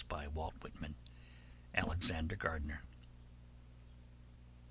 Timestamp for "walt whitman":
0.27-0.95